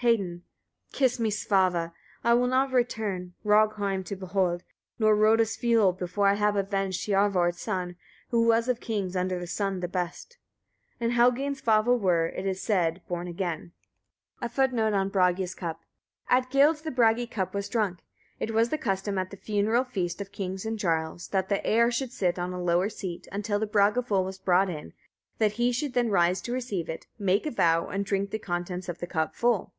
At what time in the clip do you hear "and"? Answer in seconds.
11.44-11.56, 20.66-20.78, 27.86-28.04